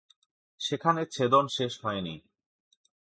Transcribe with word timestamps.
সেখানে 0.59 1.01
ছেদন 1.05 1.45
শেষ 1.47 1.73
হয়নি। 1.85 2.15